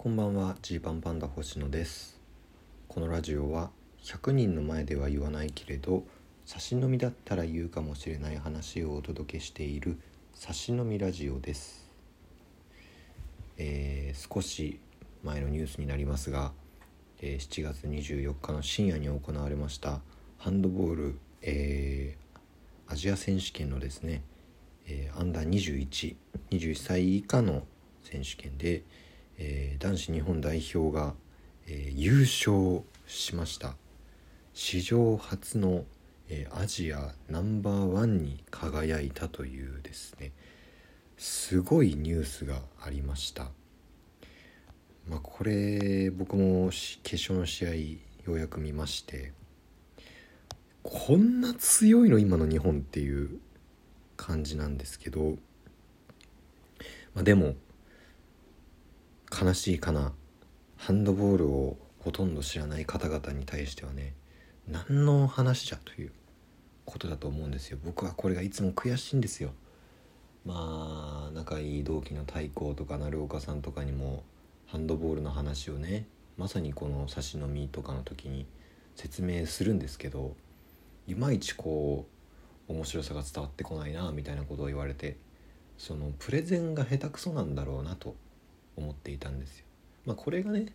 [0.00, 0.54] こんばんは。
[0.62, 2.20] ジーパンパンダ星野です。
[2.86, 3.70] このラジオは
[4.04, 6.04] 100人の前では言わないけれど
[6.46, 9.98] 差し飲みだったら言うかもしれない話をお届けしている
[10.34, 11.90] 差し飲みラジオです。
[13.56, 14.78] えー、少し
[15.24, 16.52] 前のニュースになりますが、
[17.20, 20.00] えー、7月24日の深夜に行われました
[20.38, 24.22] ハンドボール、えー、アジア選手権のですね、
[24.86, 26.14] えー、アンダー
[26.46, 27.64] 2121歳以下の
[28.04, 28.84] 選手権で、
[29.38, 31.14] えー、男子日本代表が、
[31.66, 33.76] えー、優勝しました。
[34.52, 35.84] 史上初の、
[36.28, 40.32] えー、アジアナンバーワンに輝いたというですね
[41.16, 43.50] すごいニュースがありました。
[45.08, 47.74] まあこれ僕も決勝の試合
[48.30, 49.32] ようやく見まして
[50.82, 53.38] こんな強いの今の日本っていう
[54.16, 55.36] 感じなんですけど、
[57.14, 57.54] まあ、でも
[59.30, 60.12] 悲しいかな。
[60.76, 64.14] ハンドボールをほとんど知らない方々に対してはね
[64.68, 66.12] 何の話じゃという
[66.84, 67.78] ことだと思うんですよ。
[67.84, 69.50] 僕はこれがいつも悔しいんですよ。
[70.44, 74.22] まあ仲いい同期の太鼓とか鳴岡さんとかにも
[74.66, 78.46] ハンドボールの話をねまさにこの差し飲みとかの時に
[78.94, 80.34] 説明するんですけど
[81.06, 82.06] いまいちこ
[82.68, 85.16] う面白さが伝わってこないなみたいなことを言われて
[85.76, 88.14] そのプレゼンが下手くそなんだろうなと
[88.78, 89.64] 思っていたんですよ。
[90.06, 90.66] まあ、これがね、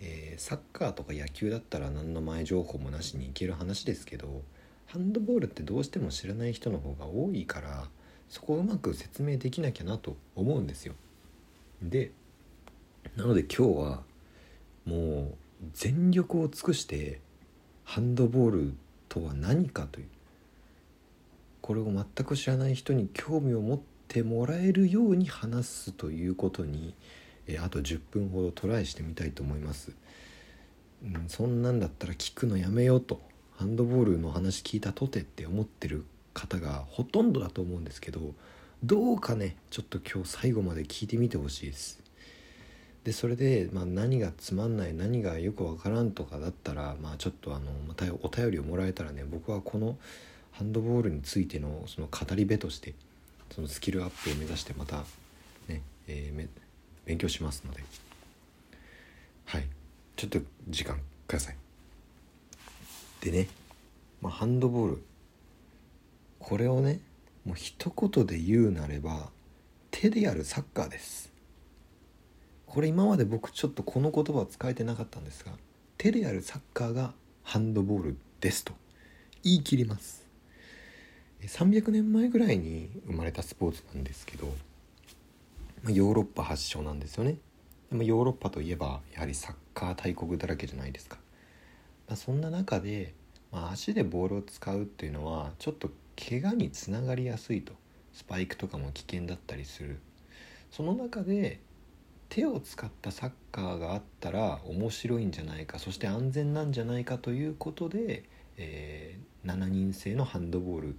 [0.00, 4.42] えー、サッカーとか野球だったら何の前情報もなしにいける話ですけど
[4.86, 7.88] ハンドボールってどうしても知らない人の方が多いから
[8.28, 10.94] そこをうまく説明できなきゃなと思うんですよ。
[11.82, 12.12] で
[13.16, 14.02] なので今日は
[14.84, 15.34] もう
[15.74, 17.20] 全力を尽くして
[17.84, 18.74] ハンドボール
[19.08, 20.06] とは何かという
[21.60, 26.94] これを全く知らない人に興味を持ってもらえるように話すということに
[27.52, 29.92] えあと10分ほどトライしてみたいと思います、
[31.04, 33.20] うん、そんなんだったら聞くのやめようと。
[33.62, 36.04] ハンドボールの話聞いたとてって思ってる
[36.34, 38.34] 方がほとんどだと思うんですけど
[38.82, 42.02] どうかねちょっと今日最後まで聞いてみてほしいです。
[43.04, 49.96] でそれで、まあ、何がつまんない何がよくわからんとかだったら、まあ、ちょっとあのまたお便りをもらえたらね僕はこの
[50.52, 52.94] ハンドボールについてのその語り部として
[53.50, 55.04] そのスキルアップを目指してまた
[55.68, 56.48] ね、えー、
[57.04, 57.82] 勉強しますので。
[59.44, 59.68] はい。
[60.16, 61.56] ちょっと時間ください。
[63.20, 63.48] でね、
[64.20, 65.02] まあ、ハンドボール。
[66.38, 67.00] これをね
[67.44, 69.30] もう一言で言うなれば
[69.92, 71.30] 手でやるサッカーです。
[72.66, 75.52] これ今まで僕ちょっとこの言葉を使えてなかったんですが
[75.98, 78.72] 手でやるサッカーがハンドボールですと
[79.44, 80.26] 言い切ります。
[81.42, 84.52] 300年前ぐらいに生まれたスポーツなんですけど
[85.82, 87.38] ま、ヨーロッパ発祥なんですよね。
[87.90, 91.18] でもヨーロッパといえばやはりサッカー大国だらけじゃないですか、
[92.08, 93.12] まあ、そんな中で、
[93.50, 97.74] まあ、足でボールを使うっていうのはちょっと怪我につながりやすいと。
[98.12, 99.98] スパイクとかも危険だったりする。
[100.70, 101.60] その中で
[102.28, 108.24] 手を使ったサッカーがあったら面白いんじゃないかそして安全なんじゃないかということで、
[108.56, 110.96] えー、7人制のハンドボール。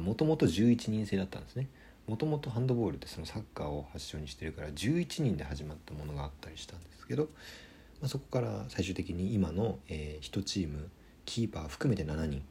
[0.00, 1.68] もともと11人制だったんですね。
[2.08, 10.88] もともとハンドボールってそのサッカーを発祥にしてるから11人で始まったものがあったりしたんですけど、まあ、そこから最終的に今の、えー、1チーム
[11.26, 12.42] キーパー含めて7人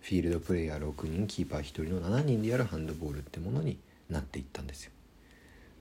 [0.00, 3.78] フィールドプレーヤー6人キーパー1人の7人でやるハンドボールってものに
[4.08, 4.92] なっていったんですよ。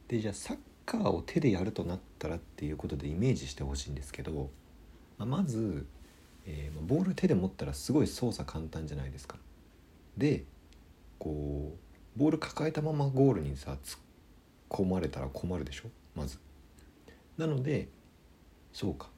[0.09, 4.49] でじゃあサッカーを手でやるとなったらっていうことでイメージしてほしいんですけど、
[5.17, 5.85] まあ、まず、
[6.45, 9.37] えー、ボール手で持ったらすごい操作簡単じゃないですか。
[10.17, 10.43] で
[11.17, 13.99] こうボール抱えたままゴールにさ突っ
[14.69, 15.89] 込まれたら困るでしょ？
[16.15, 16.37] まず。
[17.37, 17.87] なので
[18.73, 19.09] そうか。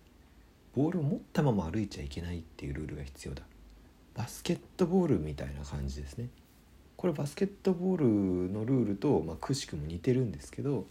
[0.75, 3.43] ボールを持ったまま歩いちゃいけないっていうルールが必要だ。
[4.15, 6.29] バスケットボールみたいな感じですね。
[6.95, 10.85] これバスケットボールのルールと、まあ、くしくも似てるんですけど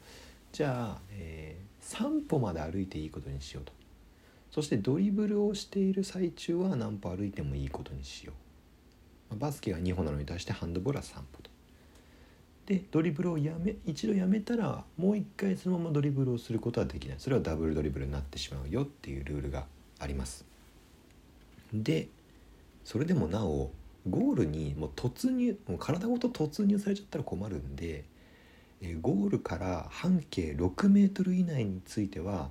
[0.52, 3.72] じゃあ、えー、3歩まで歩いていいことにしようと。
[4.50, 8.34] そしてドリブルをしている最中は何歩歩いてもいいことにしよ
[9.30, 11.50] う、まあ、バスケが2歩なのに対してハンドボールは3歩と。
[12.66, 17.16] でドリブルをやめ一度やめたらもう一回そのままドリブルをすることはできない。
[17.18, 19.66] それはダブルドリブルになってしまうよっていうルールが
[19.98, 20.44] あります。
[21.72, 22.08] で
[22.84, 23.70] それでもなお
[24.08, 28.04] ゴールにもう突入もう体ごと突入されちゃったら困るんで
[29.00, 32.50] ゴールから半径6メートル以内については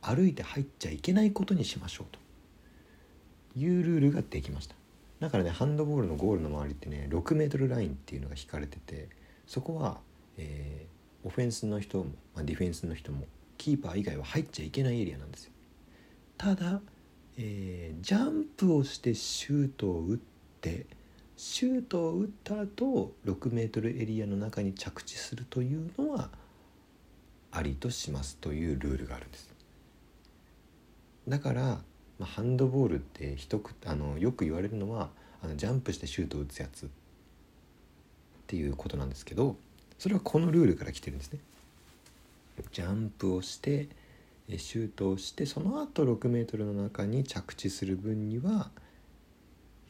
[0.00, 2.22] 歩いて入っちゃいけないことにしましょうと。
[3.54, 4.74] いうルールができました。
[5.20, 9.08] だからねハンドボールのゴールの周りってね6メートルラインっていうのが引かれてて
[9.52, 10.00] そこは、
[10.38, 12.04] えー、オフェンスの人も、
[12.34, 13.26] まあ、ディフェンスの人も
[13.58, 15.52] キーパー以外は入っちゃいけないエリアなんですよ。
[16.38, 16.80] ただ、
[17.36, 20.18] えー、ジャンプをしてシュートを打っ
[20.62, 20.86] て
[21.36, 26.30] シュートを打った後6メートルエリアの中に着地するというのは
[27.50, 29.50] ありとしますというルールがあるんです。
[31.28, 31.82] だから、ま
[32.20, 35.10] あ、ハンドボールって一くあのよく言われるのは
[35.42, 36.88] あのジャンプしてシュートを打つやつ
[38.52, 39.56] っていうことなんですけど
[39.98, 41.38] それはこのルールから来てるんですね。
[42.70, 43.88] ジャンプをして
[44.58, 48.70] シュートをしてその後6メートルの中に着地する分には、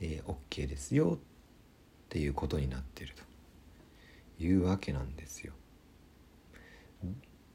[0.00, 1.18] えー、OK ですよっ
[2.08, 3.14] ていうことになってる
[4.38, 5.54] というわけなんですよ。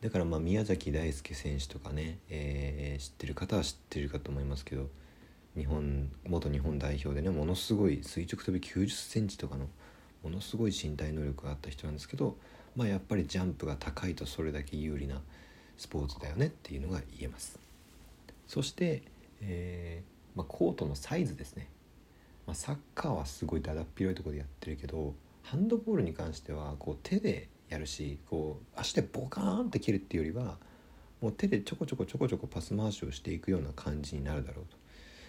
[0.02, 4.90] だからまあ宮崎大輔選手とかね、えー、知ってる方は知ってるかと思いますけど
[5.56, 9.70] 日本元日本代表でねものすごい垂直跳び9 0センチとかの
[10.24, 12.38] ものすごい身体能力があった人なんですけど、
[12.76, 15.22] まあ、やっぱりジャンプが高いとそれだけ有利な
[15.78, 17.60] スポーツだよねっていうのが言えます。
[18.48, 19.04] そして、
[19.42, 21.70] えー、まあ、コートのサイズですね、
[22.46, 30.58] まあ、サッカーはすごいだだっ広いところでやってるけどハンドボールに関してはこう手でやるしこう足でボカーンって切るっていうよりは
[31.22, 34.78] もう手でちょこちょこちょこちょこパス回しをしていくような感じになるだろうと。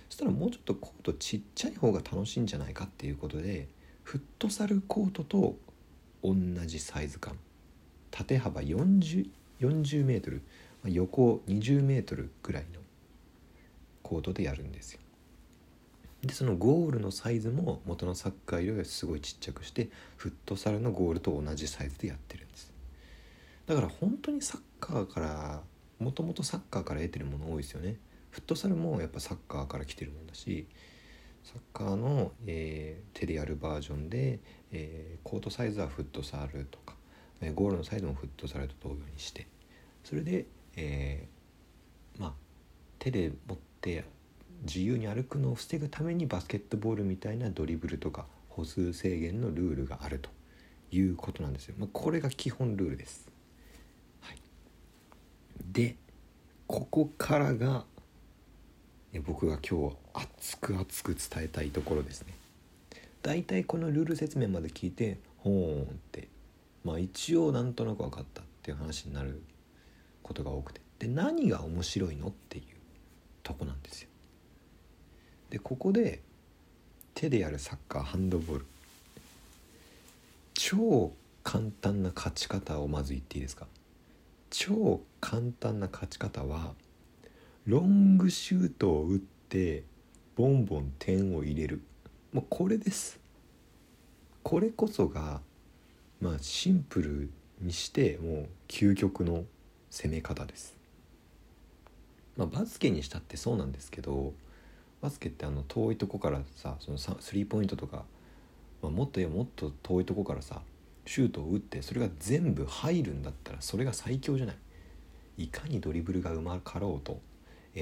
[0.09, 3.69] そしたらもうちょっとコートちっちゃい方が楽しいんじゃないかっていうことで
[4.09, 5.59] フットサルコートと
[6.25, 6.35] 同
[6.65, 7.37] じサイズ感。
[8.11, 9.29] 縦幅 40,
[9.61, 10.41] 40メートル
[10.85, 12.81] 横20メートルぐらいの
[14.03, 15.01] コートでやるんですよ。
[16.23, 22.73] でそのゴールのサイズも元のサッカーよりはすごいちっちゃくしてフットサルのゴールと同じサイズでやってるんです。
[23.67, 25.61] だから本当にサッカーから
[25.99, 27.97] もともとサッカーから得てるもの多いですよね。
[28.31, 30.67] フットサルもやっぱサッカーから来てるもんだし
[31.49, 34.39] サッカーの、えー、手でやるバージョンで、
[34.71, 36.95] えー、コートサイズはフットサルとか、
[37.41, 39.47] えー、ゴールのサイズもフットサルと同様にして
[40.05, 40.45] それで、
[40.77, 41.27] え
[42.19, 42.33] まあ
[42.99, 44.05] 手で持って
[44.63, 50.31] 自由に歩くのを防ぐためにバスケットボールみたいなドリブルとか歩数制限のルールがあると
[50.91, 51.77] いうことなんですよ。
[51.79, 53.29] まあ、これが基本ルールです。
[54.21, 54.39] はい、
[55.73, 55.97] で
[56.67, 57.85] ここからが
[59.25, 62.35] 僕が今日熱く熱く伝えたいところですね。
[63.23, 66.29] だいたいこのルール説明まで聞いてほーんって。
[66.85, 69.43] まあ一応なんとなく分かったっていう話になる
[70.23, 70.81] ことが多くて。
[71.01, 72.65] で何が面白いのっていう
[73.43, 74.09] とこなんですよ。
[75.51, 76.23] でここで
[77.15, 78.67] 手でやるサッカーハンドボール。
[80.55, 81.13] 超
[81.43, 83.67] 簡単な勝ち方をまず言っていいですか？
[84.51, 86.75] 超簡単な勝ち方は
[87.69, 89.85] ロングシュートを打って
[90.37, 91.83] ボンボン点を入れる。
[92.33, 93.21] もうこれです。
[94.43, 95.43] これこそが
[96.19, 97.31] まあシンプル
[97.61, 99.45] にしてもう究極の
[99.91, 100.75] 攻め方です。
[102.39, 104.33] まあバスケにしたってそうなんですけど
[105.03, 108.05] バスケってあの遠いとこからさそのスリーポイントとか、
[108.81, 110.63] まあ、もっと言えばもっと遠いとこからさ
[111.05, 114.57] シュートを打ってそれが全部入るんだったらそれが最強じゃない。
[115.37, 117.21] いかにドリブルがうまかろうと。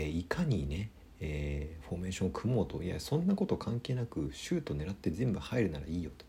[0.05, 0.91] え、いかにね、
[1.21, 2.83] えー、フォーメーションを組もうと。
[2.83, 6.25] いやそんなこと関係なくシュート狙って全部入るならいいよと。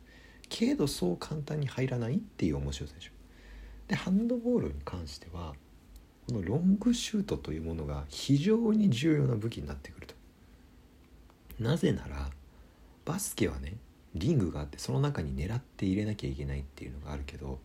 [0.49, 3.11] けどそう簡単に入らないっていう面白さでしょ。
[3.87, 5.53] でハンドボールに関しては
[6.27, 10.15] このロングシュートというものが非常に重要な武器になってくると。
[11.59, 12.29] なぜなら
[13.05, 13.75] バスケはね
[14.15, 17.59] リングがあってその中に狙って入れなきゃいけないっていうのがあるけど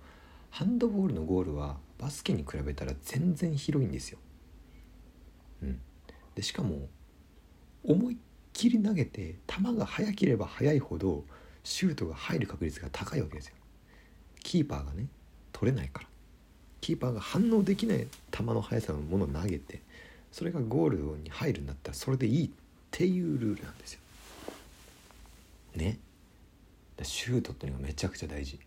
[0.50, 4.18] ハンドボールのゴールはバスケに比べたら全然広いんですよ。
[5.62, 5.80] うん、
[6.34, 6.88] でしかも
[7.84, 8.16] 思いっ
[8.52, 11.24] きり投げて球が速ければ速いほど
[11.64, 13.54] シュートが入る確率が高いわけですよ。
[14.42, 15.06] キーパーがね
[15.52, 16.08] 取れないから。
[16.80, 19.80] キーパーが反応できない球の速さのものを投げて
[20.32, 22.50] それがゴールに入るんだったらそれでいいっ
[22.90, 24.00] ていうルールなんですよ。
[25.76, 25.98] ね。
[27.02, 28.58] シュートっていうのがめちゃくちゃ大事。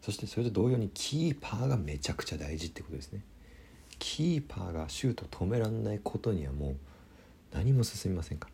[0.00, 3.22] そしてそれと同様にキーパーがめちゃくちゃ大事ってことですね。
[4.04, 6.76] キーパーがシュート止めらんないことにはもう
[7.54, 8.48] 何も進みませんか？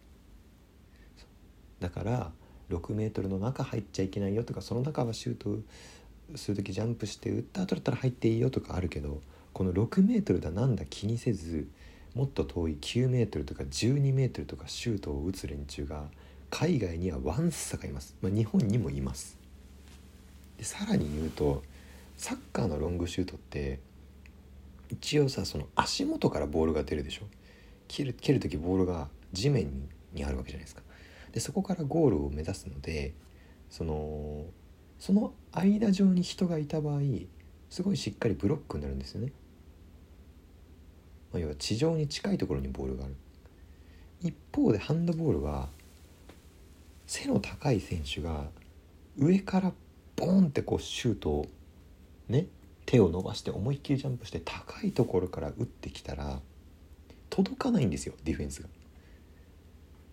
[1.81, 2.33] らだから
[2.69, 5.59] 6メートルの中入っちゃいけないよとかその中はシュート
[6.37, 9.23] する時ジャンプして打った後だったら入っていいよとかあるけど
[9.55, 11.67] この6メートルだなんだ気にせず
[12.15, 16.05] もっと遠い9メートルとか12メートルとかシュートを打つ連中が
[16.51, 19.39] 海外にはワンサがいます、まあ、日本にもいます。
[20.59, 21.63] でさらに言うと
[22.19, 23.81] サッカーのロングシュートって
[24.89, 27.23] 一応さその足元からボールが出るでしょ？
[27.89, 30.83] 蹴る蹴る時ボールが地面にあるわけじゃないですか。
[31.33, 33.13] でそこからゴールを目指すので
[33.71, 34.45] その
[34.99, 37.01] その間上に人がいた場合
[37.71, 39.33] すごいしっかりブロックになるんですよね。
[41.33, 43.15] まあ、要は地上に近いところにボールがある。
[44.21, 45.69] 一方でハンドボールは
[47.07, 48.47] 背の高い選手が
[49.19, 49.73] 上から
[50.17, 51.47] ボーンってこうシュートを
[52.29, 52.47] ね
[52.89, 56.41] 手を伸ばして思いっきりジャンプして高いところから打ってきたら
[57.29, 58.69] 届かないんですよディフェンスが。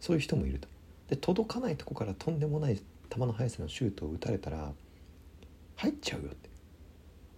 [0.01, 0.67] そういう人もいると。
[1.07, 4.73] で届かないとこからとんでもない球の速さのシュートを打たれたら
[5.77, 6.49] 入っちゃうよって。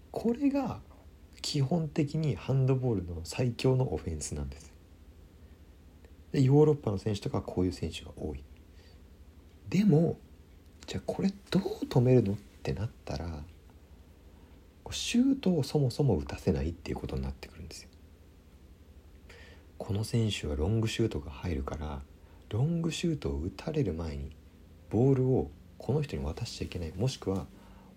[0.10, 0.80] これが
[1.44, 4.74] 基本的にハンドボールの最強のオフェンスなんです。
[6.32, 8.44] でヨーロッパの選手とかはこういう選手が多い。
[9.70, 10.18] でも
[10.88, 13.44] じゃあこれどう止めるのってなったら
[14.94, 17.90] シュートをそもそも打たせないっていうことになってくるんですよ。
[19.78, 22.02] この選手はロングシュートが入るから
[22.50, 24.32] ロングシュートを打たれる前に
[24.90, 26.94] ボールをこの人に渡しちゃいけない。
[26.96, 27.46] もしくは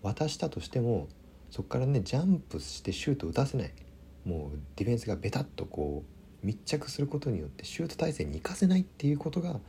[0.01, 1.07] 渡したとしても
[1.49, 3.71] そこからねジャンプしてシュートを打たせない。
[4.25, 6.03] もうディフェンスがベタッとこ
[6.43, 9.59] う密着することによってシュート体勢に行かせないっていうことが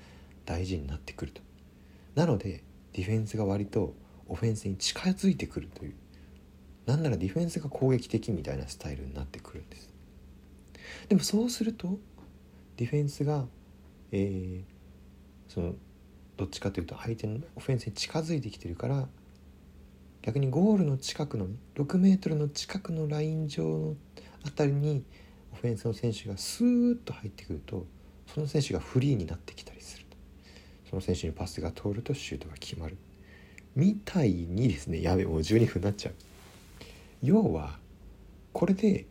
[0.45, 1.41] 大事になってくると。
[2.15, 2.63] なので
[2.93, 3.95] ディフェンスが割と
[4.29, 5.95] オフェンスに近づいてくるという
[6.87, 9.91] なんならディフェンスが攻撃的みたいなスタイルになってくるんです。
[11.09, 11.99] でもそうすると
[12.77, 13.45] ディフェンスが、
[14.11, 15.75] えー、その
[16.37, 19.09] どっちかというと相手のオフェンスに近づいてきてるから
[20.23, 21.47] 逆にゴールの近くの
[21.77, 23.95] 6メートルの近くのライン上の
[24.45, 25.05] あたりに
[25.53, 27.87] オフェンスの選手がスーッと入ってくると
[28.33, 30.07] その選手がフリーになってきたりする。
[30.89, 32.97] その選手にパスが通るとシュートが決まる。
[33.75, 36.15] みたいにですねやべもう12分になっちゃう。
[37.23, 37.79] 要は
[38.53, 39.07] これで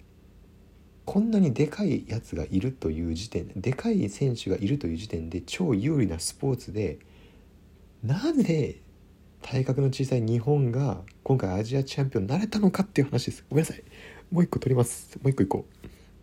[1.06, 7.00] こんなにでかいやつがいるという時点でかい選手がいるという時点で超有利なスポーツで
[8.04, 8.82] なぜ
[9.42, 13.44] 体格の小さい日本が今回アジアチャンピオンになれたのかっていう話です。
[13.50, 13.84] ごめんなさい。
[14.32, 15.18] もう一個取ります。
[15.22, 15.88] もう一個いこう。